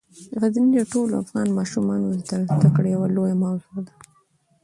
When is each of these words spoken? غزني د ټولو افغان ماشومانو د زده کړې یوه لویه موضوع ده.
غزني 0.41 0.69
د 0.77 0.81
ټولو 0.93 1.13
افغان 1.23 1.47
ماشومانو 1.59 2.07
د 2.13 2.17
زده 2.53 2.69
کړې 2.75 2.89
یوه 2.95 3.07
لویه 3.15 3.35
موضوع 3.43 3.77
ده. 3.87 3.93